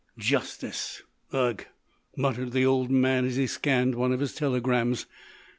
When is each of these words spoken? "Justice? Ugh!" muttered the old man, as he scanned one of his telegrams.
"Justice? 0.17 1.03
Ugh!" 1.31 1.63
muttered 2.17 2.53
the 2.53 2.65
old 2.65 2.89
man, 2.89 3.23
as 3.23 3.35
he 3.35 3.45
scanned 3.45 3.93
one 3.93 4.11
of 4.11 4.19
his 4.19 4.33
telegrams. 4.33 5.05